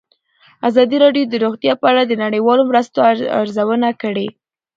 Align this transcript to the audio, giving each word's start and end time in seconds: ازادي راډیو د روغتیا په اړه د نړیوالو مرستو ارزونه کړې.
ازادي 0.69 0.97
راډیو 1.03 1.25
د 1.31 1.33
روغتیا 1.43 1.73
په 1.81 1.85
اړه 1.91 2.01
د 2.05 2.13
نړیوالو 2.23 2.63
مرستو 2.71 2.99
ارزونه 3.41 3.89
کړې. 4.01 4.27